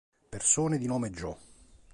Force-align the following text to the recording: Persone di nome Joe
Persone 0.31 0.79
di 0.79 0.87
nome 0.87 1.11
Joe 1.11 1.37